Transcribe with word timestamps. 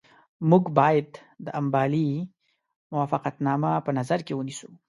موږ 0.49 0.63
باید 0.79 1.09
د 1.45 1.47
امبالې 1.59 2.09
موافقتنامه 2.91 3.71
په 3.85 3.91
نظر 3.99 4.19
کې 4.25 4.33
ونیسو. 4.35 4.69